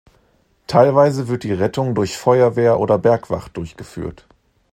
[0.65, 4.25] Teilweise wird die Rettung durch Feuerwehr oder Bergwacht durchgeführt.